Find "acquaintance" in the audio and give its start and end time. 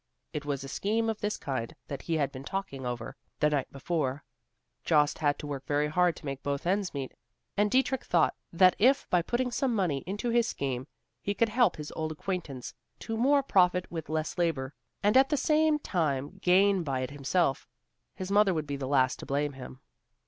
12.11-12.73